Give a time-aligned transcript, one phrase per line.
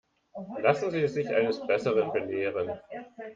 [0.63, 2.79] Lassen Sie sich eines Besseren belehren.